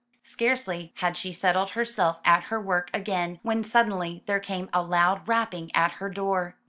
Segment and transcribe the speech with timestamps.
[0.23, 5.27] Scarcely had she settled herself at her work again, when suddenly there came a loud
[5.27, 6.55] rapping at her door.